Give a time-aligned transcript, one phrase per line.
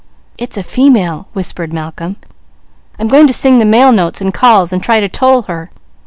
[0.39, 2.15] "It's a female," whispered Malcolm.
[2.97, 5.69] "I'm going to sing the male notes and calls, and try to toll her.